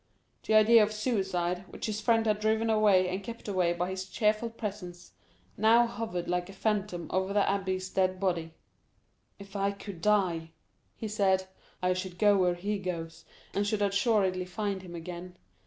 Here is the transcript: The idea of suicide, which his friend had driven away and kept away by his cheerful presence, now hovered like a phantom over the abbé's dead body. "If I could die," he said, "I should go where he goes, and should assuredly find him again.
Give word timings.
The 0.47 0.55
idea 0.55 0.81
of 0.81 0.91
suicide, 0.91 1.65
which 1.69 1.85
his 1.85 2.01
friend 2.01 2.25
had 2.25 2.39
driven 2.39 2.71
away 2.71 3.07
and 3.07 3.23
kept 3.23 3.47
away 3.47 3.71
by 3.73 3.91
his 3.91 4.05
cheerful 4.07 4.49
presence, 4.49 5.11
now 5.57 5.85
hovered 5.85 6.27
like 6.27 6.49
a 6.49 6.53
phantom 6.53 7.05
over 7.11 7.33
the 7.33 7.41
abbé's 7.41 7.87
dead 7.91 8.19
body. 8.19 8.55
"If 9.37 9.55
I 9.55 9.69
could 9.71 10.01
die," 10.01 10.53
he 10.95 11.07
said, 11.07 11.47
"I 11.83 11.93
should 11.93 12.17
go 12.17 12.35
where 12.35 12.55
he 12.55 12.79
goes, 12.79 13.25
and 13.53 13.67
should 13.67 13.83
assuredly 13.83 14.45
find 14.45 14.81
him 14.81 14.95
again. 14.95 15.37